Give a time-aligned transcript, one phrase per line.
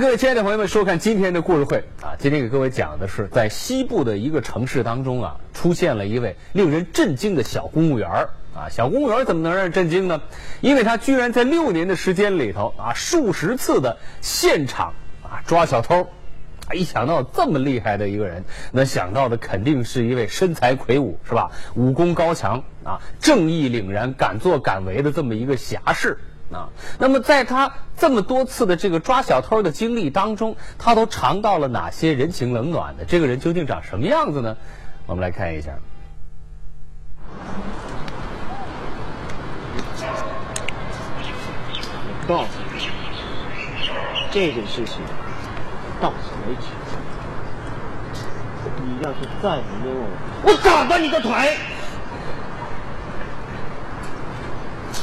[0.00, 2.16] 各位亲爱的朋友们收看今天的故事会啊！
[2.18, 8.70] 今天给各位讲的是，在西部的一个城市当中啊，出现了一位令人震惊的小公务员儿啊！
[8.70, 10.22] 小公务员怎么能让人震惊呢？
[10.62, 16.08] 因为他居然在六年的时间里头啊，数十次的现场啊抓小偷。
[16.66, 21.50] 啊，一想到这么厉害的一个人，那想到的肯定是一位身材魁梧是吧？
[21.74, 26.18] 武功高强啊，正义凛然、敢作敢为的这么一个侠士。
[26.52, 26.68] 啊，
[26.98, 33.04] 那么在他这么多次的这个抓小偷的经历当中，他都尝到了哪些人情冷暖的？
[33.04, 34.56] 这个人究竟长什么样子呢？
[35.06, 35.72] 我们来看一下。
[42.12, 42.88] 我告诉你，
[44.30, 45.00] 这件事情
[46.00, 46.66] 到此为止。
[48.82, 50.08] 你要是再不冤枉
[50.44, 51.30] 我，我打断你的腿！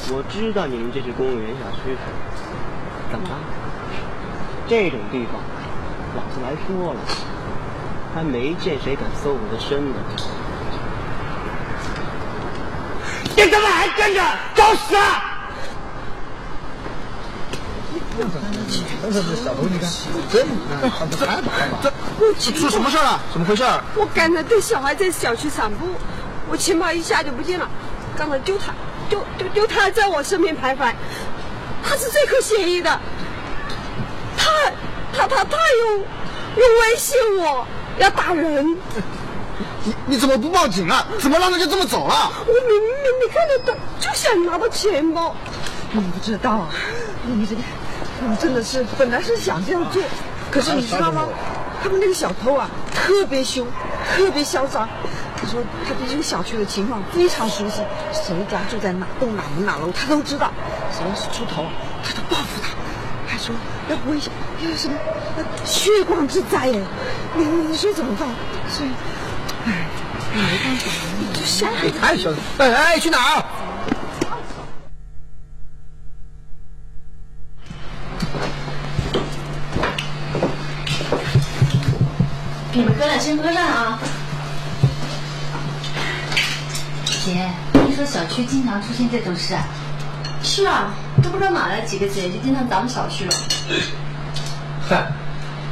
[0.09, 1.97] 我知道你们这是公务员小区，
[3.11, 3.35] 怎么了？
[4.67, 5.41] 这种地方，
[6.15, 6.99] 老子来说了，
[8.15, 9.95] 还没见谁敢搜我的身呢。
[13.35, 14.21] 你怎么还跟着？
[14.55, 14.95] 找死！
[18.17, 19.89] 这这小偷，你看，
[20.31, 20.47] 真？
[22.39, 23.19] 这出什么事了？
[23.33, 23.63] 怎么回事？
[23.95, 25.85] 我刚才带小孩在小区散步，
[26.49, 27.67] 我钱包一下就不见了，
[28.17, 28.73] 刚才丢他。
[29.09, 30.93] 就就就他在我身边徘徊，
[31.83, 32.89] 他是最可嫌疑的。
[34.37, 34.51] 他
[35.13, 37.65] 他他他用用威胁我
[37.97, 38.77] 要打人。
[39.83, 41.07] 你你怎么不报警啊？
[41.19, 42.31] 怎么让他就这么走了？
[42.45, 42.91] 我明明
[43.25, 45.33] 你看得到，就想拿到钱包。
[45.91, 46.69] 你不知道啊？
[47.25, 47.55] 你这
[48.19, 50.03] 你真的是本来是想这样做，
[50.51, 51.29] 可是你知道吗？
[51.81, 53.65] 他们那个小偷啊，特别凶，
[54.15, 54.89] 特别嚣张。
[55.47, 57.81] 他说他对这个小区的情况非常熟悉，
[58.11, 60.51] 谁家住在哪栋哪门哪楼他都知道。
[60.91, 61.65] 谁要是出头，
[62.03, 62.75] 他就报复他，
[63.25, 63.55] 还说
[63.89, 64.29] 要危险，
[64.61, 64.95] 要什么
[65.63, 66.81] 血光之灾哎！
[67.37, 68.27] 你你说怎么办？
[68.69, 68.89] 所以，
[69.65, 69.87] 哎，
[70.35, 70.91] 没办法，
[71.45, 72.39] 吓你太嚣张！
[72.57, 73.45] 哎哎，去哪儿？
[82.73, 83.97] 你们哥俩先喝上啊。
[87.27, 89.61] 姐，听说小区经常出现这种事啊？
[90.41, 93.31] 是啊，都不知道哪来几个贼，就盯上咱们小区了。
[94.89, 94.95] 哼，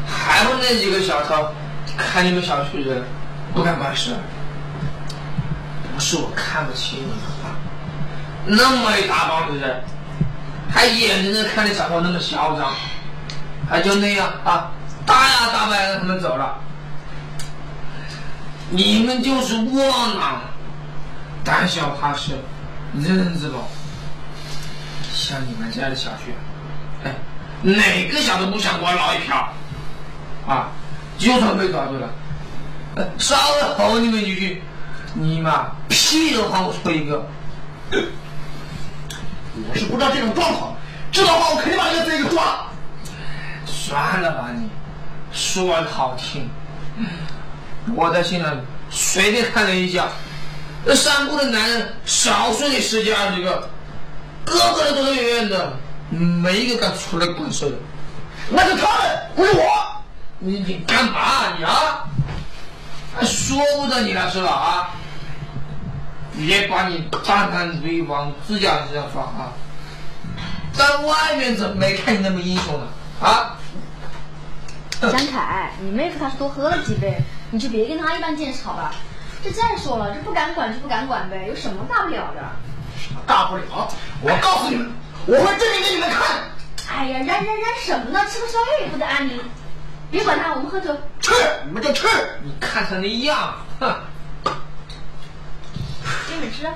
[0.05, 1.47] 还不那几个小偷，
[1.95, 3.01] 看你们小区人
[3.53, 4.11] 不敢办事。
[5.93, 9.81] 不是我看不起你们，那么一大帮子人，
[10.69, 12.73] 还眼睁睁看着小偷那么嚣张，
[13.69, 14.71] 还就那样啊，
[15.05, 16.57] 大摇大摆让他们走了。
[18.71, 19.87] 你们就是窝
[20.19, 20.41] 囊。
[21.45, 22.33] 胆小怕事，
[22.95, 23.67] 人人自保。
[25.13, 26.33] 像你们这样的小区，
[27.05, 27.13] 哎，
[27.61, 29.53] 哪个小子不想我捞一票？
[30.47, 30.69] 啊，
[31.17, 32.09] 就算被抓住了，
[33.17, 34.61] 稍微吼你们几句，
[35.13, 37.25] 你妈屁都放不出一个。
[37.91, 40.75] 我是不知道这种状况，
[41.11, 42.65] 知道话我肯定把这个贼给抓。
[43.65, 44.67] 算了吧你，
[45.31, 46.49] 说的好听，
[47.95, 48.45] 我在心里
[48.89, 50.07] 随便看了一下。
[50.85, 53.69] 那散步的男人少说也十几二十个，
[54.45, 55.73] 个个都是远远的，
[56.09, 57.75] 没一个敢出来管事的。
[58.49, 59.63] 那是他们，不是我。
[60.37, 62.07] 你你干嘛你啊？
[63.15, 64.89] 还说不得你了是吧啊？
[66.37, 69.53] 别把你大胆主意往自家身上放啊！
[70.73, 72.87] 在外面怎么没看你那么英雄呢？
[73.21, 73.55] 啊？
[75.01, 77.17] 张凯，你妹夫他是多喝了几杯，
[77.51, 78.93] 你就别跟他一般见识好吧？
[79.45, 82.41] 这再说了，这不敢管就不敢管呗，有什么大不了的？
[82.97, 83.87] 什么大不了，
[84.21, 84.91] 我告诉你们，
[85.27, 86.25] 我会证明给你们看。
[86.89, 88.25] 哎呀，嚷嚷嚷什么呢？
[88.27, 89.39] 吃个宵夜也不得安宁。
[90.09, 90.95] 别管他，我们喝酒。
[91.21, 91.31] 去，
[91.67, 92.07] 你们就去。
[92.43, 93.95] 你看他那样，哼。
[96.31, 96.67] 你们吃。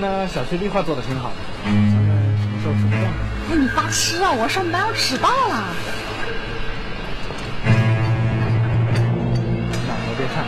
[0.00, 1.34] 呢，小区绿化做的挺好的，
[1.64, 1.82] 咱们
[2.40, 3.02] 什么时候？
[3.50, 4.30] 哎，你发痴啊！
[4.32, 5.74] 我上班要迟到了。
[9.86, 10.44] 哪儿都别看，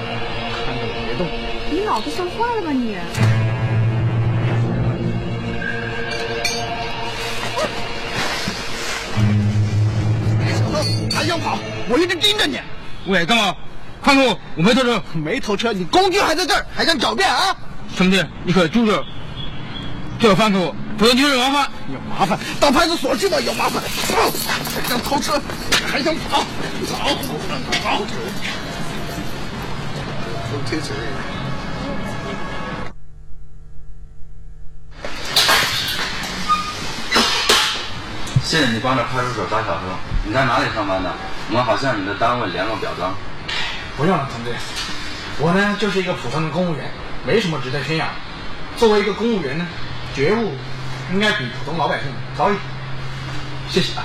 [0.55, 1.27] 看着我别动。
[1.71, 2.97] 你脑子算坏了吧你？
[10.55, 10.79] 小偷
[11.17, 11.59] 还想跑，
[11.89, 12.61] 我一直盯着你。
[13.07, 13.55] 喂，干嘛？
[14.03, 17.57] 看我，我没偷车，没偷车，你工具还在这儿，还想狡辩啊？
[17.97, 19.03] 兄弟，你可住手！
[20.21, 21.67] 最好放开我，不用就是麻烦。
[21.91, 23.83] 有麻烦，到派出所去吧，有麻烦。
[23.83, 25.41] 还想偷车，
[25.91, 26.45] 还想跑，
[26.93, 27.09] 跑
[27.83, 28.03] 跑！
[30.53, 30.95] 都贴嘴。
[38.45, 39.87] 谢谢你帮着派出所抓小偷。
[40.27, 41.11] 你在哪里上班的？
[41.49, 43.15] 我们好向你的单位联络表彰。
[43.97, 44.55] 不用了，同志。
[45.39, 46.91] 我呢就是一个普通的公务员，
[47.27, 48.05] 没什么值得炫耀。
[48.77, 49.67] 作为一个公务员呢，
[50.15, 50.53] 觉悟
[51.13, 52.63] 应该比普通老百姓高一点。
[53.69, 54.05] 谢谢啊。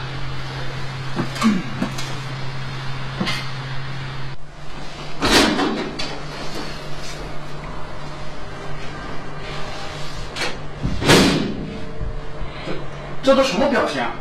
[13.24, 14.12] 这都什么表情啊？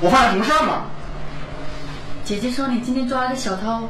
[0.00, 0.84] 我犯了什么事儿吗？
[2.24, 3.88] 姐姐说你今天抓了个小偷，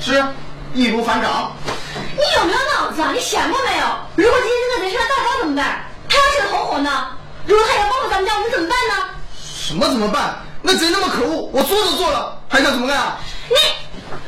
[0.00, 0.24] 是，
[0.72, 1.52] 易如反掌。
[1.94, 3.12] 你有没有脑子啊？
[3.12, 3.86] 你想过没有？
[4.16, 5.84] 如果今天这个贼上了大高怎么办？
[6.10, 7.08] 他要是个同伙呢？
[7.46, 9.14] 如果他要报复咱们家，我们怎么办呢？
[9.40, 10.40] 什么怎么办？
[10.62, 13.18] 那贼那么可恶，我做都做了，还想怎么干啊？
[13.48, 13.56] 你，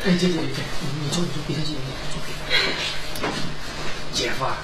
[0.04, 0.62] 哎，姐姐姐姐，
[1.02, 1.76] 你坐，你坐，别生气。
[4.14, 4.56] 姐夫啊，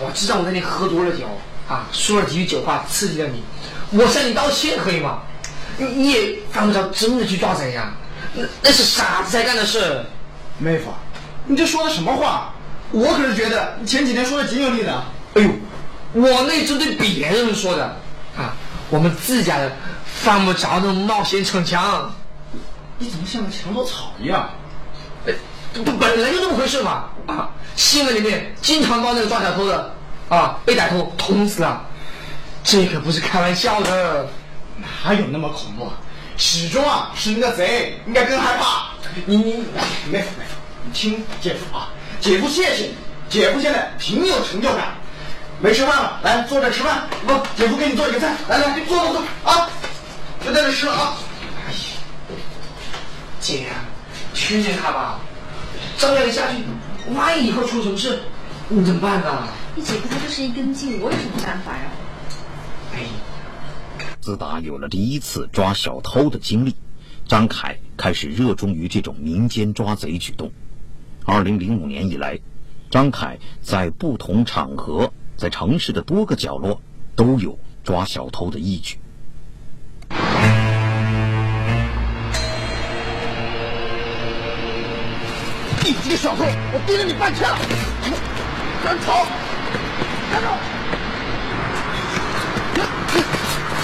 [0.00, 1.26] 我知道我那天喝多了酒
[1.68, 3.42] 啊，说了几句酒话刺激了你，
[3.90, 5.18] 我向你道歉可以吗？
[5.76, 7.92] 你你也犯不着真的去抓贼呀，
[8.34, 10.04] 那那是傻子才干的事。
[10.58, 10.92] 妹夫，
[11.46, 12.52] 你这说的什么话？
[12.90, 15.04] 我可是觉得你前几天说的挺有力的。
[15.34, 15.50] 哎呦，
[16.12, 17.84] 我那针对别人说的
[18.36, 18.54] 啊，
[18.90, 19.72] 我们自家人
[20.06, 22.12] 犯不着那种冒险逞强。
[22.98, 24.50] 你怎么像个墙头草一样？
[25.26, 25.32] 哎，
[25.72, 27.04] 不本来就这么回事嘛！
[27.26, 29.94] 啊，新闻里面经常报那个抓小偷的，
[30.28, 31.84] 啊，被歹徒捅死了，
[32.64, 34.26] 这可不是开玩笑的。
[35.04, 35.92] 哪有那么恐怖？
[36.36, 38.90] 始终啊是那个贼，应该更害怕。
[39.26, 39.52] 你你
[40.10, 41.90] 妹夫妹夫，你听姐夫啊，
[42.20, 42.94] 姐夫谢谢你，
[43.28, 44.94] 姐夫现在挺有成就感。
[45.60, 47.08] 没吃饭了，来坐这吃饭。
[47.26, 49.68] 不，姐夫给你做一个菜，来来，坐坐坐啊，
[50.44, 51.16] 就在这吃了啊。
[51.66, 51.78] 哎呀，
[53.40, 53.66] 姐，
[54.34, 55.18] 劝劝他吧，
[55.98, 56.62] 这样下去，
[57.14, 58.20] 万一以后出什么事，
[58.68, 59.48] 你怎么办呢？
[59.74, 61.82] 你姐夫他就是一根筋，我有什么办法呀？
[62.94, 63.00] 哎。
[64.20, 66.74] 自打有了第一次抓小偷的经历，
[67.26, 70.52] 张凯开始热衷于这种民间抓贼举动。
[71.24, 72.38] 二零零五年以来，
[72.90, 76.80] 张凯在不同场合，在城市的多个角落
[77.14, 78.98] 都有抓小偷的义举。
[85.84, 86.42] 你这个小偷，
[86.72, 87.56] 我盯着你半天了，
[88.82, 89.24] 赶紧跑，
[90.32, 90.48] 站住！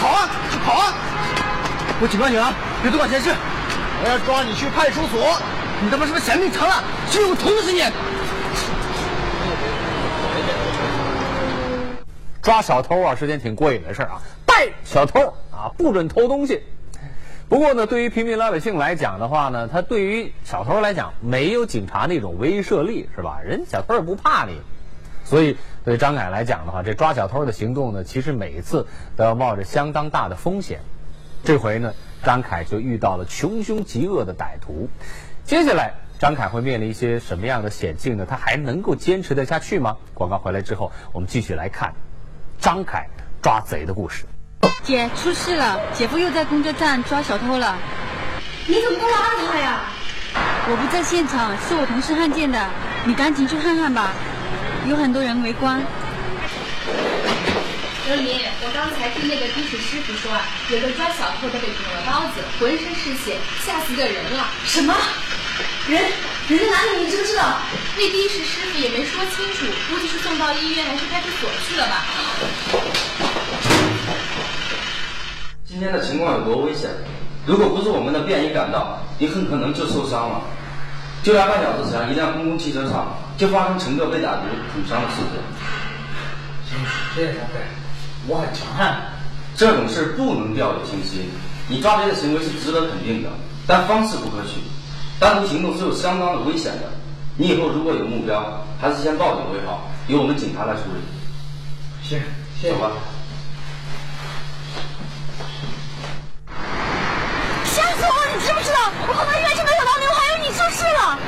[0.01, 0.29] 跑啊，
[0.67, 0.93] 跑啊！
[2.01, 2.53] 我警告你啊，
[2.83, 3.31] 别多管闲事。
[4.03, 5.39] 我要抓你去派出所，
[5.81, 6.83] 你他妈是不是嫌命长了？
[7.09, 7.81] 欺负我捅死你！
[12.45, 16.63] 抓小偷啊是件挺过瘾的事儿啊，逮小偷啊不准偷东西。
[17.49, 23.41] 不过呢，对于平民老百姓来讲的话呢，他对于小偷来讲没有警察那种威慑力，是吧？
[23.43, 24.61] 人小偷也不怕你，
[25.25, 28.87] 所以对张凯来讲的话，这抓小偷的行动呢，其实每一次
[29.17, 30.81] 都要冒着相当大的风险。
[31.45, 34.91] 这回呢，张凯就遇到了穷凶极恶的歹徒。
[35.45, 38.27] 接下来，张凯会面临一些什么样的险境呢？
[38.29, 39.97] 他还能够坚持得下去吗？
[40.13, 41.95] 广告回来之后，我们继续来看
[42.65, 43.07] 张凯
[43.43, 44.25] 抓贼的故事。
[44.83, 45.79] 姐，出事了！
[45.93, 47.77] 姐夫又在公交站抓小偷了。
[48.67, 49.81] 你怎么不拉着他呀？
[50.71, 52.59] 我不在现场，是我同事看见的。
[53.05, 54.13] 你赶紧去看看吧，
[54.87, 55.79] 有很多人围观。
[58.07, 60.41] 刘林，我刚才听那个的士师傅说啊，
[60.71, 64.49] 有个抓小偷的被捅了刀子，浑身是血，吓死个人了。
[64.65, 64.95] 什么？
[65.87, 66.03] 人
[66.49, 67.05] 人在哪里？
[67.05, 67.59] 你知不知道？
[67.97, 72.05] 那的士师傅也没说清楚，估计是送到医院还是派出所去了吧。
[75.67, 76.89] 今天的情况有多危险？
[77.47, 80.41] 如果不是我们的便衣赶到，你很可能就受伤了。
[81.23, 85.37] 就在半小时前，一辆公共汽车上就发生乘客被歹徒捅伤的事件。
[86.71, 86.79] 行，
[87.15, 87.61] 谢谢同志，
[88.27, 89.13] 我很强悍。
[89.55, 91.31] 这种事不能掉以轻心。
[91.69, 93.29] 你抓贼的行为是值得肯定的，
[93.67, 94.61] 但方式不可取。
[95.21, 96.91] 单独行动是有相当的危险的。
[97.37, 101.01] 你以后如果有目标，还是先报警为好，由我们警察来处理。
[102.03, 102.21] 行，
[102.61, 102.75] 谢谢。
[102.75, 102.91] 走吧。
[107.65, 108.31] 吓死我了！
[108.35, 108.79] 你知不知道？
[109.09, 111.19] 我跑到医院去买小刀牛，还有你出事了。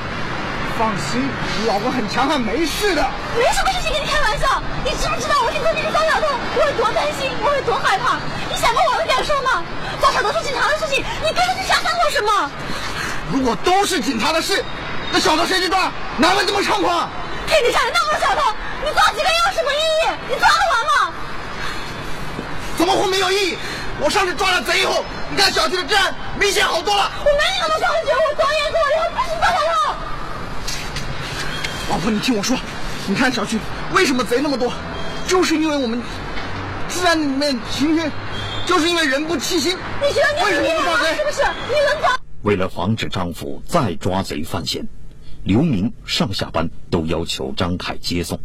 [0.79, 1.27] 放心，
[1.59, 3.03] 你老公很强悍，没事的。
[3.35, 8.21] 没什么事情跟你开玩笑，你知不知道我听说你是张小偷，我有多担心，我有多害怕？
[8.47, 9.65] 你想过我的感受吗？
[10.03, 12.51] 张小偷是警察的事情，你跟着去瞎当做什么？
[13.33, 14.65] 如果都是警察的事，
[15.13, 15.91] 那小偷谁去抓？
[16.17, 17.09] 哪会这么猖狂？
[17.47, 18.41] 天底下有那么多小偷，
[18.85, 20.09] 你抓几个有什么意义？
[20.29, 21.15] 你抓得完吗？
[22.77, 23.59] 怎么会没有意义？
[24.01, 27.11] 我上次抓了贼以后，你看小区的治安明显好多了。
[27.19, 29.95] 我没有那么高级，我抓严肃，我以后不许抓小偷。
[31.91, 32.57] 老婆，你听我说，
[33.07, 33.59] 你看小区
[33.93, 34.73] 为什么贼那么多，
[35.27, 36.03] 就是因为我们
[36.89, 38.11] 治安里面行军，
[38.67, 39.79] 就是因为人不齐心。
[40.03, 41.17] 你觉得你为什么不抓贼？
[41.17, 41.43] 是不是？
[41.69, 42.17] 你能抓？
[42.47, 44.87] 为了防止丈夫再抓贼犯险，
[45.43, 48.39] 刘明上下班都要求张凯接送，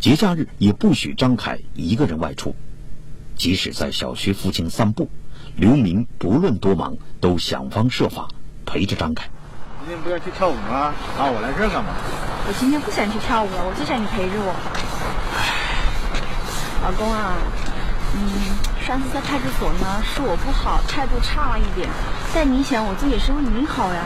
[0.00, 2.52] 节假日也不许张凯一个人外出。
[3.36, 5.08] 即使在小区附近散步，
[5.54, 8.26] 刘明不论多忙，都想方设法
[8.66, 9.30] 陪着张凯。
[9.86, 10.92] 今天不要去跳舞吗？
[11.16, 11.94] 啊，我来这干嘛？
[12.48, 14.52] 我今天不想去跳舞了，我就想你陪着我。
[16.82, 17.38] 老公啊，
[18.14, 18.20] 嗯，
[18.84, 21.88] 上次在派出所呢，是我不好，态度差了一点，
[22.34, 24.02] 但你想，我这也是为你好呀。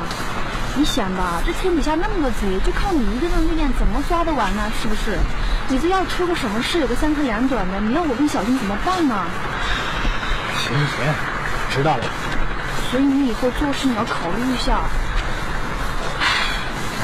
[0.75, 4.63] 你想吧，这天底下那么多贼，就靠你一个人力量怎么抓得完呢？
[4.81, 5.19] 是不是？
[5.69, 9.15] 你这要出个什么事，有个三长两短的，你要我跟小新怎么办呢？
[10.57, 11.15] 行行，
[11.71, 12.05] 知道了。
[12.91, 14.81] 所以你以后做事你要考虑一下。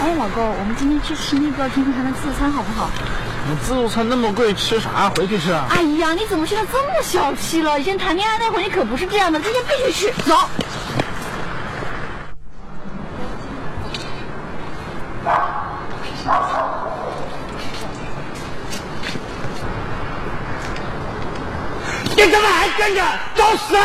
[0.00, 2.88] 哎，老公，我们今天去吃那个天天堂的自助餐好不好？
[3.50, 5.11] 你自助餐那么贵，吃啥？
[5.17, 5.67] 回去吃啊！
[5.71, 7.81] 哎呀，你怎么现在这么小气了？
[7.81, 10.37] 以前谈恋爱那会儿你可不是这样的，今天必须去，走。
[22.17, 23.02] 你怎么还跟着？
[23.35, 23.83] 找死啊！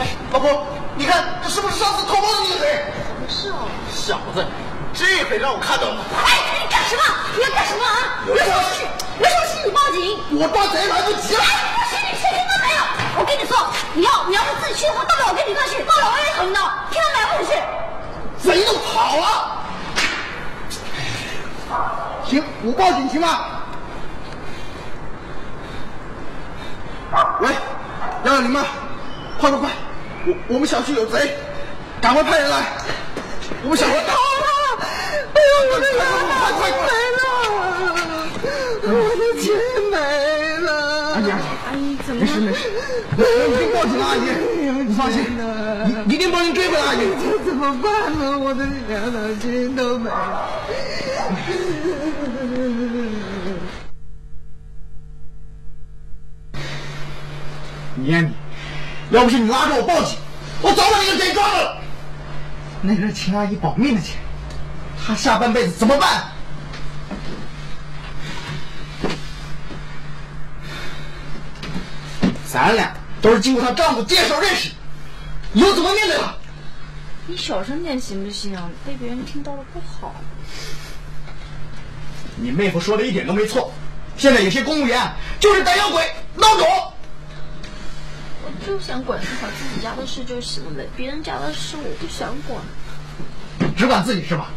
[0.00, 0.66] 哎，老婆，
[0.96, 2.19] 你看这是不是上次偷。
[3.90, 4.44] 小子，
[4.92, 5.96] 这回让我看到了。
[6.24, 7.02] 哎，你干什么？
[7.36, 8.20] 你要干什么啊？
[8.26, 8.82] 有什么事？
[9.18, 10.18] 有什么事你报警。
[10.38, 11.40] 我抓贼来不及了。
[11.40, 12.80] 哎，不行，你去，听到没有？
[13.18, 13.56] 我跟你说，
[13.94, 17.26] 你要你要是自己去的话，到了我跟你过去，到了我也捅你的，听到没有？
[17.38, 17.52] 回去。
[18.42, 19.24] 贼都跑了。
[22.24, 23.46] 行，我报警行吗？
[27.40, 27.48] 喂，
[28.24, 28.64] 幺幺零吗？
[29.40, 29.70] 快快快，
[30.26, 31.36] 我我们小区有贼，
[32.02, 32.64] 赶快派人来。
[33.62, 34.46] 我们小区逃了！
[35.34, 35.98] 哎呦，我的钱
[36.86, 37.22] 没了！
[38.82, 39.44] 我的钱
[39.90, 39.94] 没
[40.60, 40.68] 了！
[41.14, 41.28] 阿姨，
[41.68, 42.58] 阿姨怎么没事没事，
[43.16, 43.20] 我
[43.54, 44.18] 已经报警了，阿姨，
[44.86, 45.16] 你放心，
[46.06, 47.00] 你一定帮您追回来，阿姨。
[47.20, 48.38] 这怎么办呢？
[48.38, 50.48] 我的两条筋都没了。
[57.96, 58.32] 你呀你，
[59.14, 60.16] 要不是你拉着我报警，
[60.62, 61.79] 我早把那个贼抓了。
[62.82, 64.16] 那是秦阿姨保命的钱，
[65.06, 66.24] 她下半辈子怎么办？
[72.50, 74.70] 咱俩都是经过她丈夫介绍认识，
[75.52, 76.34] 以后怎么面对她？
[77.26, 78.58] 你小声点行不行？
[78.84, 80.14] 被别人听到了不好。
[82.36, 83.70] 你妹夫说的一点都没错，
[84.16, 86.02] 现在有些公务员就是胆小鬼、
[86.38, 86.89] 孬种。
[88.42, 92.60] 我就想管好自己家的事就行了，别人家的事我不想管。
[93.76, 94.48] 只管自己是吧？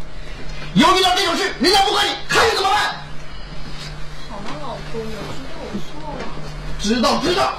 [0.74, 2.96] 以后遇到这种事，人家不管你，看你怎么办？
[4.30, 5.06] 好了，老公，我
[5.38, 6.22] 知道我错了。
[6.80, 7.54] 知道知道。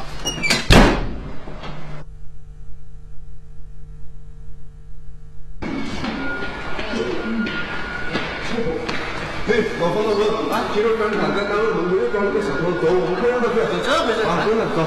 [9.46, 13.54] 嘿，老方大哥，啊，听说张凯在单位门口又抓了个小偷，走，我们快让他去。
[13.84, 14.78] 这回事啊，真的，走。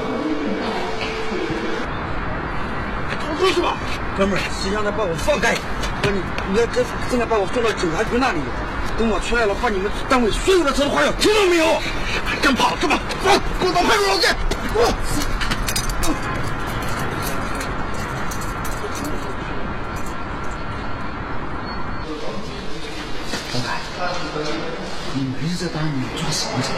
[3.38, 3.76] 出去吧，
[4.18, 5.54] 哥们儿，谁让他把我放开？
[6.02, 8.40] 哥，你你要这现在把我送到警察局那里，
[8.98, 11.80] 等我出来了，把你们单位所有的车都划掉，听到没有？
[12.42, 12.98] 真跑是吧？
[13.22, 13.30] 走，
[13.60, 14.26] 给我到派出所去。
[14.74, 14.92] 我。
[23.52, 23.78] 张凯，
[25.14, 25.90] 你没事在单位
[26.20, 26.68] 抓什么贼？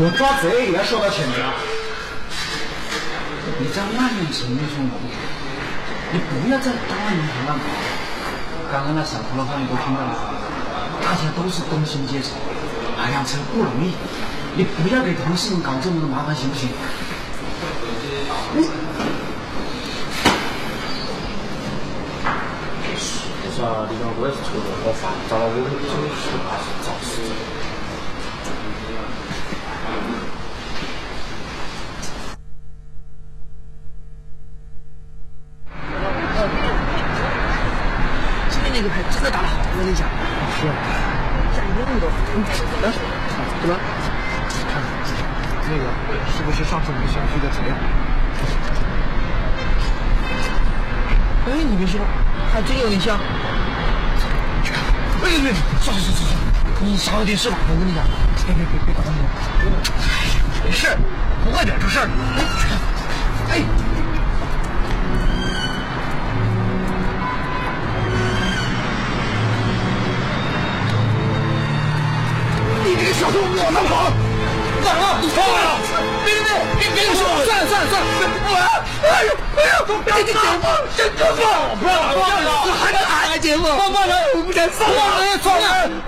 [0.00, 1.67] 我抓贼也要受到谴责。
[3.60, 4.54] 你这样滥用程序，
[6.12, 7.64] 你不要在单位里面乱搞。
[8.70, 10.14] 刚刚那小偷的话你都听到了，
[11.02, 12.32] 大家都是工薪阶层，
[12.96, 13.92] 买辆车不容易，
[14.54, 16.68] 你不要给同事们搞这么多麻烦，行不行？
[18.54, 18.62] 你。
[23.50, 25.90] 是啊，你讲我也是错的，我犯遭了我的就是
[26.46, 26.64] 还是
[40.58, 40.64] 是，
[41.54, 42.06] 加一样的。
[42.34, 42.42] 嗯，
[42.82, 42.90] 来，
[43.62, 43.70] 怎么？
[44.66, 44.82] 看，
[45.70, 45.84] 那个
[46.34, 47.78] 是不是上次我们小区的贼啊？
[51.46, 52.00] 哎，你别说，
[52.52, 53.16] 还真有点像。
[54.64, 54.82] 去看，
[55.22, 56.34] 哎别别，算了算了算了，
[56.80, 58.02] 你小点事吧，我跟你讲，
[58.44, 59.10] 别别别别打我。
[60.64, 60.90] 没事，
[61.44, 62.12] 不会惹出事儿的。
[62.34, 62.74] 哎，去看，
[73.18, 74.14] 小偷，往哪跑？
[74.84, 75.18] 哪儿？
[75.20, 75.74] 你放了！
[76.24, 76.40] 别别
[76.78, 77.20] 别别别说！
[77.44, 78.06] 算了算了算了，
[78.46, 78.56] 不玩！
[79.02, 79.90] 哎呦哎呦！
[80.06, 80.64] 给你姐夫，
[80.96, 81.42] 真可放！
[81.80, 82.48] 不让放了！
[82.78, 83.64] 还敢喊姐夫？
[83.76, 84.14] 放放人！
[84.36, 84.96] 我不敢放人！
[85.40, 86.00] 放人！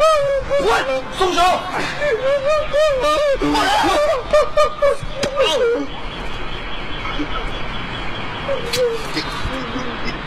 [0.62, 0.71] 滚！
[1.19, 1.40] 松手！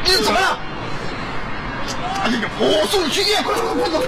[0.06, 0.60] 你你怎么了？
[2.26, 3.42] 哎呀，我送你去医院！
[3.42, 4.04] 快快快走！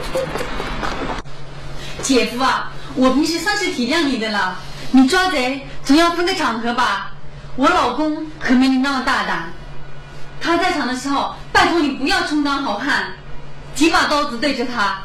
[2.05, 4.59] 姐夫啊，我平时算是体谅你的了。
[4.91, 7.11] 你抓贼总要分个场合吧？
[7.55, 9.51] 我老公可没你那么大胆。
[10.39, 13.11] 他在场的时候，拜托你不要充当好汉，
[13.73, 15.01] 几把刀子对着他，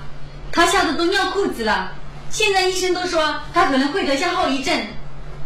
[0.53, 1.93] 他吓得都尿裤子了。
[2.29, 4.87] 现在医生都说他可能会得下后遗症。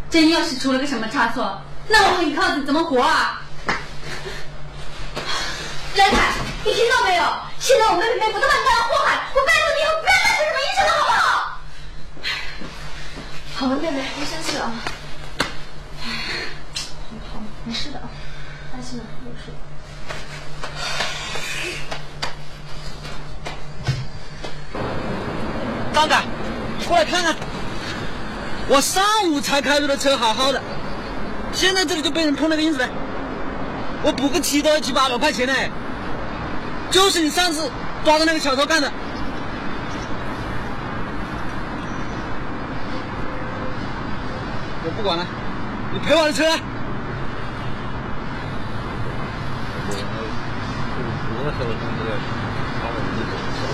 [0.09, 3.41] 真要是出了个什么差错，那我和你靠子怎么活啊？
[5.95, 6.33] 张凯，
[6.65, 7.23] 你听到没有？
[7.59, 11.44] 现在我妹妹被不断干祸害，我拜托你以后不要再说什么医生了，好不好？
[13.57, 14.73] 好了，妹妹，别生气了啊。
[16.03, 16.09] 哎
[17.31, 18.01] 好，没事的，
[18.69, 19.49] 担心了，没事。
[25.93, 26.23] 张凯，
[26.85, 27.33] 过来看看，
[28.67, 30.61] 我上午才开着的车好好的，
[31.53, 32.89] 现在这里就被人碰了个印子了。
[34.03, 35.53] 我补个漆都要七八百块钱呢，
[36.91, 37.71] 就是你上次
[38.03, 38.91] 抓的那个小偷干的。
[44.95, 45.25] 不管了，
[45.93, 46.43] 你赔我的车。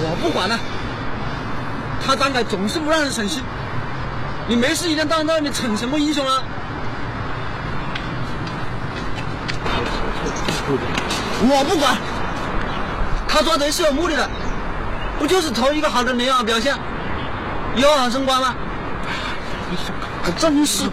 [0.03, 0.59] 我不管了，
[2.03, 3.43] 他张凯总是不让人省心，
[4.47, 6.41] 你没事一天到晚在外面逞什么英雄啊？
[11.43, 11.97] 我不管，
[13.27, 14.29] 他抓贼是有目的的，
[15.19, 16.75] 不就是图一个好的美好表现，
[17.75, 18.55] 以后好升官吗？
[20.23, 20.89] 可真是。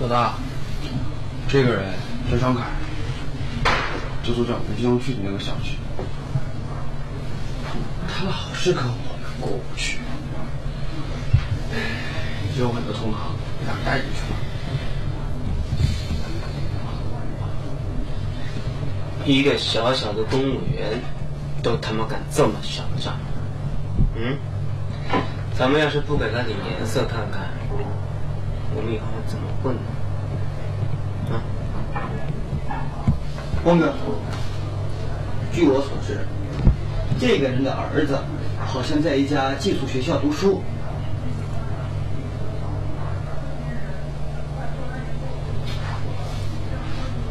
[0.00, 0.34] 老大，
[1.48, 1.94] 这个人
[2.30, 2.62] 叫张凯，
[4.22, 5.76] 就住在我们金融区的那个小区。
[8.06, 9.97] 他老是跟我们过不去，
[12.58, 14.36] 有很多同行给他带进去了。
[19.24, 21.00] 一个小小的公务员，
[21.62, 23.14] 都他妈敢这么嚣张？
[24.16, 24.36] 嗯？
[25.56, 27.48] 咱们要是不给他点颜色看看，
[28.74, 29.80] 我们以后怎么混呢？
[31.30, 31.38] 啊？
[33.62, 33.94] 光哥，
[35.52, 36.26] 据我所知，
[37.20, 38.18] 这个人的儿子
[38.66, 40.62] 好像在一家寄宿学校读书。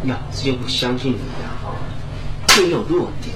[0.04, 1.50] 老子就不相信你呀，
[2.48, 3.36] 真有弱点。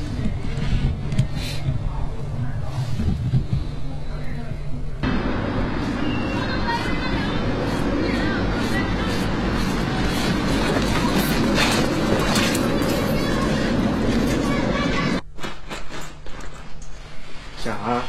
[17.58, 18.02] 小孩，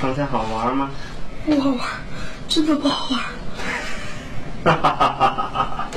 [0.00, 0.90] 刚才好玩吗？
[1.46, 1.78] 不好玩，
[2.48, 3.20] 真的不好玩。
[4.64, 5.88] 哈哈哈哈！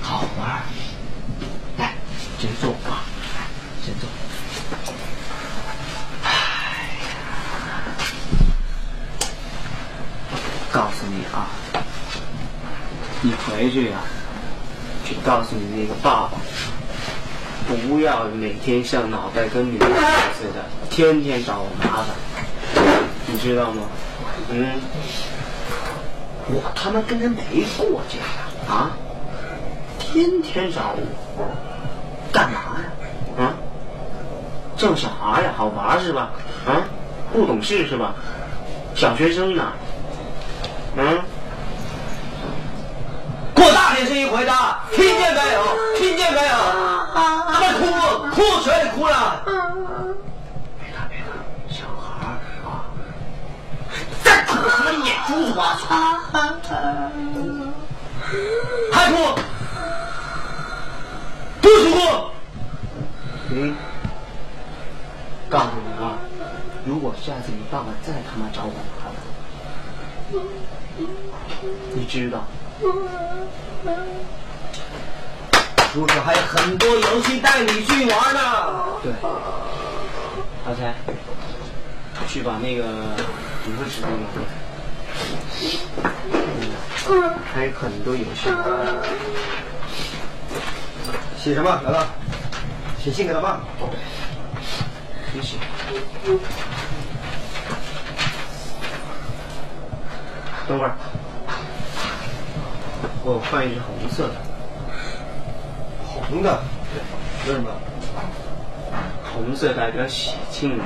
[0.00, 0.62] 好玩，
[1.76, 1.94] 来，
[2.38, 3.04] 先坐啊，
[3.84, 4.08] 先坐。
[6.24, 6.30] 哎
[7.04, 7.20] 呀，
[10.72, 11.46] 告诉你啊，
[13.20, 13.98] 你回去呀、
[15.04, 16.30] 去告诉你那个爸爸，
[17.68, 22.84] 不要每天像脑袋跟驴似的，天天找我麻烦，
[23.26, 23.82] 你知道吗？
[24.50, 24.80] 嗯。
[26.50, 28.24] 我他妈跟他没过节呀！
[28.66, 28.90] 啊，
[29.98, 30.94] 天天找
[31.36, 31.44] 我，
[32.32, 33.44] 干嘛呀？
[33.44, 33.54] 啊，
[34.74, 35.08] 挣啥
[35.42, 36.30] 呀，好玩是吧？
[36.66, 36.88] 啊，
[37.34, 38.14] 不懂事是吧？
[38.94, 39.72] 小学生呢？
[40.96, 41.20] 嗯，
[44.38, 45.62] 回答听见没有？
[45.96, 46.54] 听见没有？
[47.12, 47.80] 他妈哭
[48.30, 49.42] 哭谁哭了。
[50.78, 51.26] 别打别打
[51.68, 52.86] 小孩啊
[54.22, 55.60] 再哭什么眼珠子
[58.92, 59.16] 还哭？
[61.60, 61.98] 不许哭？
[63.50, 63.74] 嗯
[65.50, 66.14] 告诉你啊
[66.84, 69.12] 如果下次你爸爸再他妈找我麻烦
[71.94, 72.44] 你知道
[75.92, 78.40] 叔叔还有很多游戏带你去玩呢。
[79.02, 79.12] 对，
[80.66, 80.94] 阿才，
[82.28, 84.48] 去把那个饮水纸给我拿过来。
[87.10, 87.10] 嗯，
[87.52, 88.50] 还有很多游戏。
[91.42, 91.80] 写什么？
[91.84, 92.06] 来了，
[93.02, 93.60] 写信给他爸。
[95.32, 95.56] 你写。
[100.68, 100.94] 等会儿，
[103.30, 104.34] 我换一个红色的。
[106.02, 106.62] 红的？
[107.46, 107.70] 为什么？
[109.22, 110.84] 红色代表喜庆嘛。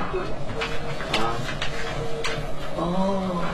[1.15, 1.39] 啊。
[2.79, 3.45] 哦。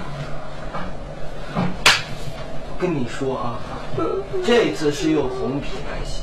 [2.79, 3.59] 跟你说啊，
[4.47, 6.23] 这次是用红笔来写，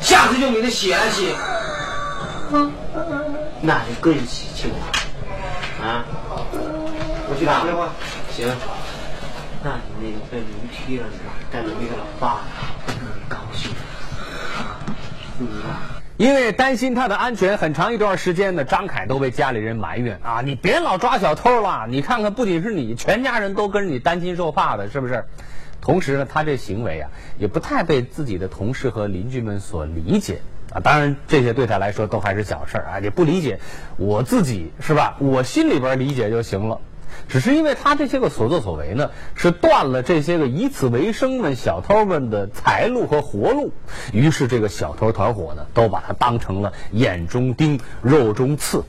[0.00, 1.34] 下次用你的血来写，
[3.60, 4.76] 那就更喜庆了。
[5.84, 6.04] 啊？
[6.52, 7.90] 我去打电话。
[8.30, 8.48] 行。
[9.62, 11.06] 那你那个被驴踢了，
[11.52, 12.42] 带着那个老爸呀，
[13.28, 13.70] 高兴。
[15.40, 15.46] 嗯。
[16.16, 20.42] 因为担心他的安全，很长一段时间呢，张凯都被家里人埋怨啊！
[20.42, 25.24] 你别老抓小偷了，你看看，不仅是你，全家人都跟着你担惊受怕的，是不是？
[25.80, 30.42] 同时呢，他这行为啊，也不太被自己的同事和邻居们所理解
[30.74, 30.80] 啊。
[30.80, 33.58] 当然，这些对他来说都还是小事儿啊，也不理解，
[33.96, 35.16] 我自己是吧？
[35.20, 36.78] 我心里边理解就行了。
[37.30, 43.72] 只是因为他这些个所作所为呢，是断了这些个以此为生们小偷们的财路和活路，
[44.12, 48.80] 于是这个小偷团伙呢，都把他当成了眼中钉、肉中刺，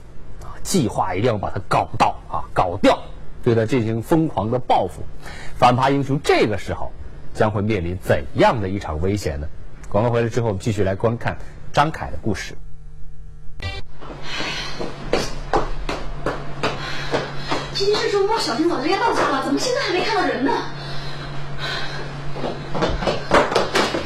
[0.41, 2.97] 啊，计划一定要把他搞到啊，搞掉，
[3.43, 5.03] 对他进行疯狂的报复。
[5.55, 6.91] 反扒英雄这个时候
[7.35, 9.47] 将会面临怎样的一场危险呢？
[9.87, 11.37] 广告回来之后，我们继续来观看
[11.71, 12.55] 张凯的故事。
[17.73, 20.51] 今天是周末，小新早就该到家了，怎么现在还没看到人呢？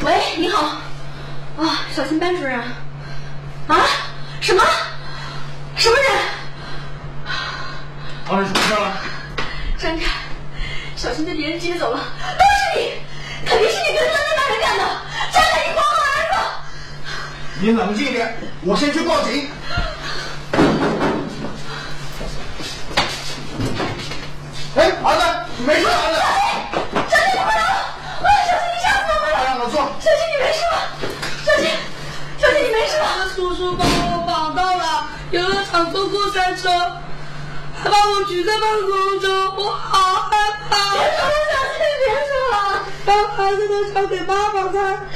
[0.03, 0.61] 喂，你好，
[1.57, 2.59] 啊，小新班主任，
[3.67, 3.87] 啊，
[4.39, 4.63] 什么？
[5.75, 6.11] 什么人？
[8.25, 8.97] 发生什么事了？
[9.77, 10.11] 张凯，
[10.95, 12.91] 小新被别人接走了，都是你，
[13.45, 14.83] 肯定是你跟着那帮人干的，
[15.33, 16.37] 张凯，你还我儿子！
[17.59, 19.49] 你冷静一点，我先去报警。
[24.77, 25.23] 哎，儿子，
[25.65, 26.19] 没事，儿子。
[27.07, 27.79] 小新，你回来了！
[28.19, 29.35] 啊，小新，你吓死我们了！
[29.45, 29.79] 让我坐。
[30.01, 30.75] 小新，你没事吧？
[31.45, 31.63] 小新，
[32.37, 33.07] 小新，你没事吧？
[33.33, 36.69] 叔叔把我绑到了游乐场坐过山车，
[37.81, 40.37] 还把我举在半空中，我好害
[40.69, 40.91] 怕。
[40.91, 45.07] 别说了，小新，别说了，把孩子都交给爸爸看。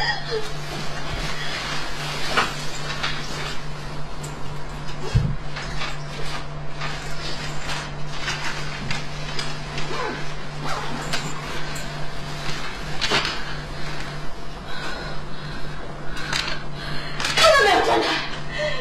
[17.36, 18.08] 看到没有，张凯，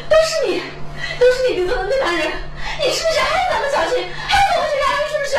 [0.09, 0.61] 都是你，
[1.19, 2.27] 都是你跟着那帮人，
[2.79, 5.33] 你是不是害死咱们小新，害死我们全家人，是不是？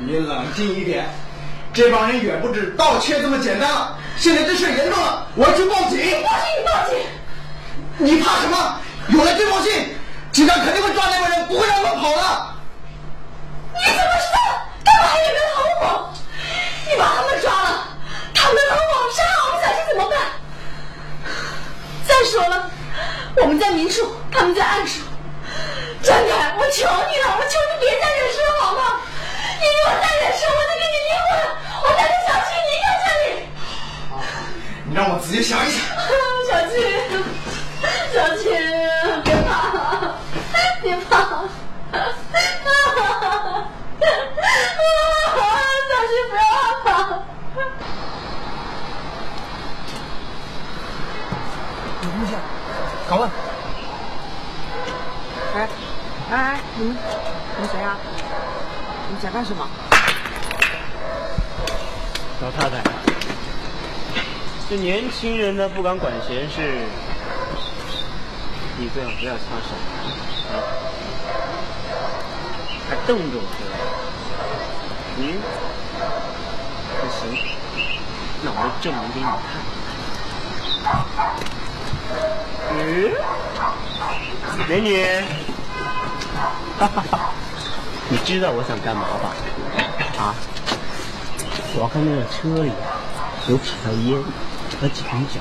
[0.00, 1.06] 你冷静一点，
[1.72, 3.96] 这帮人远不止盗窃这么简单了。
[4.16, 5.90] 现在这事严重了，我要去报警。
[5.90, 6.00] 报警，
[6.58, 6.98] 你报警！
[7.98, 8.80] 你怕什么？
[9.08, 9.94] 有了这封信，
[10.32, 12.22] 警察肯定会抓那帮人，不会让他们跑的。
[13.74, 14.38] 你怎么知道
[14.84, 16.12] 他们还有没有逃跑？
[16.86, 17.88] 你把他们抓了，
[18.34, 18.80] 他们逃跑
[19.14, 20.18] 杀了我们小新怎么办？
[22.06, 22.70] 再说了，
[23.36, 25.02] 我们在明处，他们在暗处。
[26.02, 28.80] 张凯，我求你了，我求你别再忍受了好吗？
[29.60, 31.28] 你如果再忍受，我就跟你离婚，
[31.84, 33.46] 我带着小新离开这里。
[34.88, 35.84] 你让我仔细想一想。
[36.48, 36.80] 小青，
[38.14, 38.50] 小青，
[39.22, 39.52] 别怕，
[40.82, 41.12] 别怕。
[45.88, 46.88] 小青不要害怕。
[52.02, 52.32] 有东西，
[53.10, 53.22] 拷问。
[55.54, 55.68] 哎，
[56.30, 57.96] 哎哎，你们，你们谁啊？
[59.08, 59.68] 你们想干什么？
[62.40, 62.76] 老太太，
[64.70, 66.82] 这年轻人呢不敢管闲事，
[68.76, 69.74] 你最好不要插手。
[70.52, 70.60] 啊，
[72.90, 73.42] 还瞪着我？
[75.20, 75.40] 嗯，
[77.00, 77.18] 那行，
[78.42, 79.48] 那我就证明给你看。
[82.70, 82.76] 嗯，
[84.68, 85.02] 美女，
[86.78, 87.32] 哈哈，
[88.10, 89.32] 你知道我想干嘛吧？
[90.22, 90.34] 啊，
[91.74, 92.70] 我看那个车里
[93.48, 94.22] 有几条烟。
[94.80, 95.40] 和几瓶酒，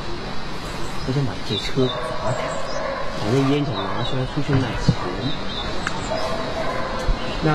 [1.07, 2.37] 我想把这车砸开，
[3.19, 4.93] 把那烟酒拿出来出去卖钱。
[7.43, 7.51] 那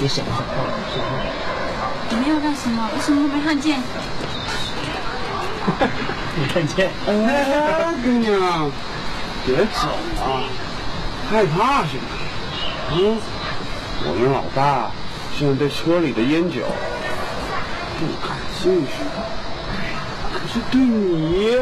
[0.00, 1.06] 你想不想帮我这样？
[2.10, 2.88] 你们要干什么？
[2.94, 3.80] 为什么都没看见？
[6.38, 6.90] 没看见。
[7.08, 8.70] 哎，姑娘，
[9.44, 9.88] 别走
[10.22, 10.46] 啊，
[11.28, 12.04] 害怕是吗？
[12.92, 13.18] 嗯，
[14.04, 14.92] 我们老大
[15.36, 16.62] 现在对车里的烟酒
[17.98, 18.92] 不感兴趣，
[20.52, 21.56] 是对你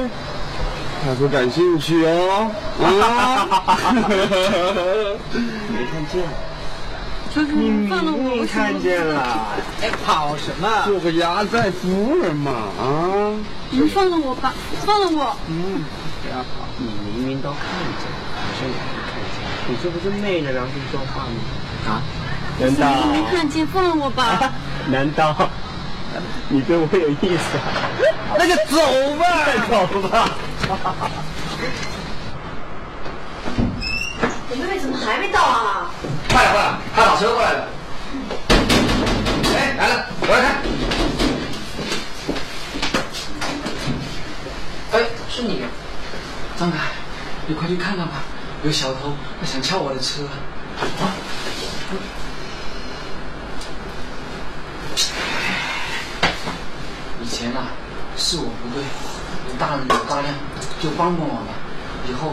[1.05, 2.51] 他说感兴趣哦。
[2.83, 3.93] 啊！
[3.93, 6.23] 没看见。
[7.55, 8.19] 你们放了我！
[8.19, 9.47] 你为什么看见了？
[9.81, 10.69] 哎，跑什么？
[10.85, 13.33] 做个压寨夫人嘛，啊！
[13.71, 14.53] 你们放了我吧，
[14.85, 15.37] 放了我！
[15.49, 15.85] 嗯，
[16.23, 16.67] 不要跑！
[16.77, 17.59] 你明明都看
[18.01, 21.39] 见，可是你没看见，你这不是昧着良心说话吗？
[21.87, 22.03] 啊？
[22.59, 22.83] 难道？
[23.07, 24.53] 你没看见，放了我吧！
[24.91, 25.49] 难道
[26.49, 27.65] 你对我有意思啊？
[28.39, 28.77] 那就走
[29.17, 29.25] 吧，
[29.71, 30.29] 走吧。
[34.53, 35.91] 我妹妹怎么还没到啊？
[36.29, 37.69] 快了快了，他打车过来了。
[39.55, 40.63] 哎，来了，我来看。
[44.93, 44.95] 哎，
[45.29, 45.63] 是你，
[46.59, 46.79] 张凯，
[47.47, 48.15] 你快去看看吧，
[48.65, 50.23] 有小偷他想撬我的车。
[50.81, 51.15] 啊！
[57.23, 57.61] 以前呐、
[58.31, 58.85] 是我不对，
[59.51, 60.33] 你大人有大量，
[60.81, 61.51] 就帮帮我吧。
[62.07, 62.33] 以后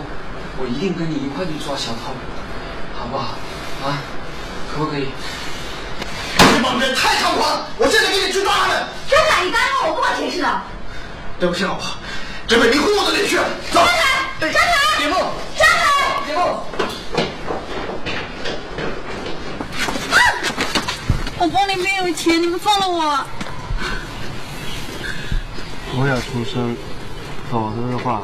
[0.61, 2.13] 我一定跟你一块去抓小偷，
[2.93, 3.33] 好不好？
[3.81, 3.97] 啊，
[4.69, 5.07] 可不可以？
[6.37, 8.77] 这帮人太猖狂了，我现在给你去抓他们！
[9.09, 10.61] 张凯，你刚才问我干嘛解释的？
[11.39, 11.83] 对不起，老婆，
[12.45, 13.49] 这被迷糊子里去了。
[13.73, 15.17] 走，张凯，张凯，别碰！
[15.57, 16.61] 张凯，别碰！
[21.39, 23.25] 我包里没有钱，你们放了我！
[25.99, 26.77] 我要出声，
[27.49, 28.21] 否则的话，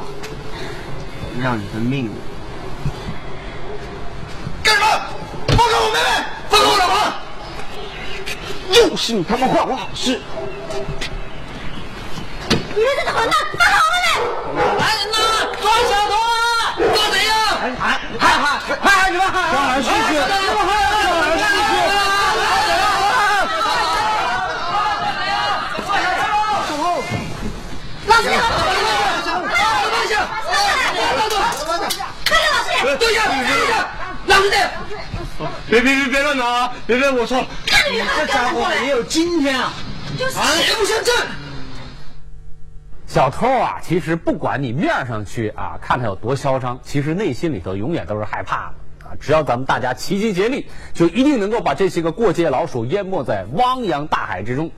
[1.42, 2.08] 要你的命！
[4.62, 4.86] 干什么？
[5.48, 6.06] 放开我妹妹！
[6.48, 6.96] 放开我老婆！
[8.70, 10.20] 又是你他妈坏我好事！
[12.48, 14.62] 你们这个混蛋，放开我妹妹！
[14.78, 15.18] 来人呐！
[15.60, 16.78] 抓小偷啊！
[16.94, 17.34] 抓贼呀？
[17.58, 18.30] 喊喊喊
[18.78, 19.36] 喊喊什么喊？
[19.52, 19.90] 上来试试！
[19.90, 20.62] 上来试试！
[28.06, 28.42] 老师，你好！
[28.46, 30.12] 放下！
[32.28, 32.93] 快点，老师！
[33.04, 33.26] 蹲下！
[33.26, 33.88] 蹲下！
[34.26, 34.70] 老实点！
[35.68, 36.72] 别别别别乱拿啊！
[36.86, 37.46] 别别，我错了。
[37.90, 39.72] 你这家伙也有今天啊！
[40.18, 41.14] 就是邪不胜正。
[43.06, 49.12] 小偷啊，其实不管你面上去啊，看他有多嚣张，其实内心里头永远都是害怕的啊。
[49.20, 54.70] 只要咱们大家齐心协力，就一定能够把这些个过街老鼠淹没在汪洋大海之中。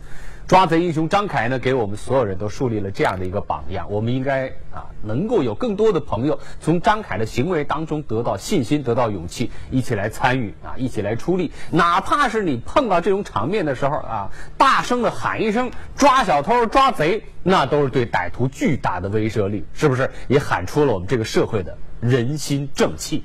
[0.46, 3.90] 抓贼英雄张凯呢，给我们所有人都树立了这样的一个榜样。
[3.90, 11.50] 我们应该啊，能够有更多的朋友从张凯的行为当中得到信心，得到勇气，一起来参与啊，一起来出力。
[11.72, 20.08] 哪怕是你碰到这种场面的时候啊，大声的喊一声“抓小偷、抓贼”，那都是对歹徒巨大的威慑力，是不是？
[20.28, 23.24] 也喊出了我们这个社会的人心正气。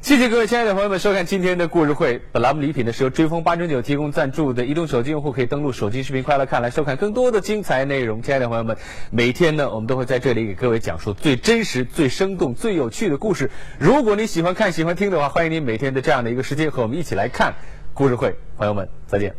[0.00, 2.22] 谢谢各位亲爱的朋友们收看今天的故事会。
[2.30, 8.22] 本栏目礼品呢是由追风八九九提供赞助的，移动手机用户可以登录手机视频快乐看来收看更多的精彩内容。
[8.22, 8.76] 亲爱的朋友们，
[9.10, 13.50] 每天呢我们都会在这里给各位讲述最真实、最生动、最有趣的故事。
[13.78, 17.54] 如果你喜欢看、喜欢听的话，欢迎您每天的这样的一个时间和我们一起来看
[17.92, 18.36] 故事会。
[18.56, 19.34] 朋友们，再见。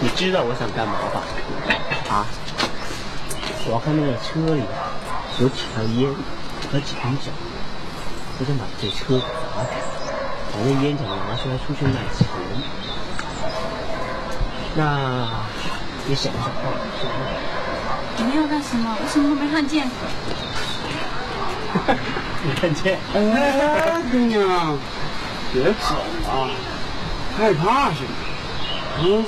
[0.00, 2.14] 你知道我想干嘛吧？
[2.14, 2.26] 啊！
[3.66, 4.62] 我看那个车里
[5.40, 6.14] 有几条烟
[6.70, 7.30] 和几瓶酒，
[8.40, 9.20] 我想把这车
[9.54, 9.76] 砸开，
[10.50, 12.26] 把那烟酒拿出来出去卖钱。
[14.74, 15.28] 那
[16.06, 17.12] 你想不想帮我这样？
[18.16, 18.96] 你们要干什么？
[18.98, 19.86] 我什么都没看见？
[22.42, 22.98] 没看见。
[23.12, 24.78] 哎，姑娘，
[25.52, 26.48] 别走啊！
[27.36, 28.16] 害怕是吗？
[29.00, 29.22] 嗯，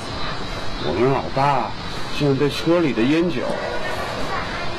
[0.85, 1.69] 我们老大
[2.17, 3.43] 现在对车里的烟酒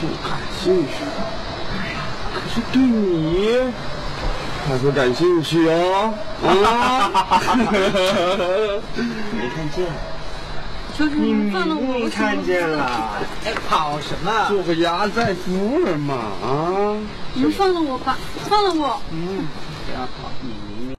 [0.01, 1.05] 不感兴趣，
[2.35, 3.73] 可是对你
[4.67, 6.15] 还会感兴趣哦。
[6.43, 7.11] 啊！
[9.33, 9.85] 没看见。
[10.97, 11.81] 求求你们放了我！
[11.97, 13.11] 你为什么看见了？
[13.45, 14.47] 哎，跑什么？
[14.49, 16.97] 做个压寨夫人嘛，啊！
[17.35, 18.17] 你们放了我吧，
[18.49, 19.01] 放了我！
[19.11, 19.45] 嗯，